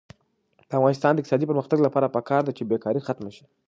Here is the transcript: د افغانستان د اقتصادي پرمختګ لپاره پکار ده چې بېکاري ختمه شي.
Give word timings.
د 0.67 0.71
افغانستان 0.79 1.11
د 1.13 1.17
اقتصادي 1.19 1.45
پرمختګ 1.51 1.79
لپاره 1.87 2.13
پکار 2.15 2.41
ده 2.43 2.51
چې 2.57 2.67
بېکاري 2.71 3.01
ختمه 3.07 3.31
شي. 3.35 3.43